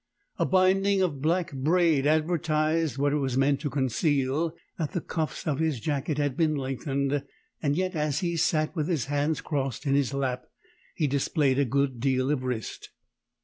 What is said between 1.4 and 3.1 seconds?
braid advertised